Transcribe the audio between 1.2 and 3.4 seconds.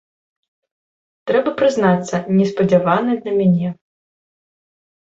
Трэба прызнацца, неспадзяваны для